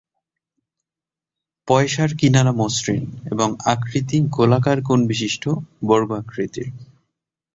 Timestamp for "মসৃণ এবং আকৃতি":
2.53-4.17